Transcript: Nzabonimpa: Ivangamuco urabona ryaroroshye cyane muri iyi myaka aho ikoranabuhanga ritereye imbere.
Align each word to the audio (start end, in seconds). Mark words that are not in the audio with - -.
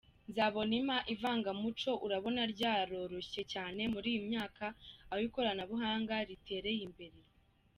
Nzabonimpa: 0.29 0.97
Ivangamuco 1.13 1.91
urabona 2.05 2.41
ryaroroshye 2.53 3.41
cyane 3.53 3.81
muri 3.93 4.07
iyi 4.13 4.21
myaka 4.29 4.65
aho 5.11 5.21
ikoranabuhanga 5.27 6.15
ritereye 6.27 6.81
imbere. 6.89 7.17